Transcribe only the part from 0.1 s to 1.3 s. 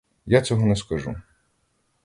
Я цього не скажу.